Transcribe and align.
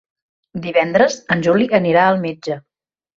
Divendres 0.61 1.17
en 1.35 1.43
Juli 1.47 1.67
anirà 1.81 2.07
al 2.13 2.17
metge. 2.25 2.57